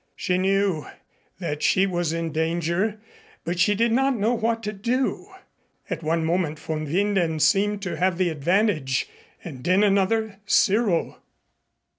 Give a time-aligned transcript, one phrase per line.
[0.15, 0.87] She knew
[1.37, 2.99] that she was in danger,
[3.43, 5.27] but she did not know what to do.
[5.91, 9.07] At one moment von Winden seemed to have the advantage
[9.43, 11.21] and in another Cyril.